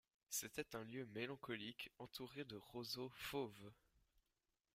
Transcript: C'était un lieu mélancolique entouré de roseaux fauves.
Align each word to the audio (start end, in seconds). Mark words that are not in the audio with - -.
C'était 0.31 0.75
un 0.75 0.83
lieu 0.83 1.05
mélancolique 1.13 1.91
entouré 1.99 2.43
de 2.43 2.55
roseaux 2.57 3.11
fauves. 3.13 3.69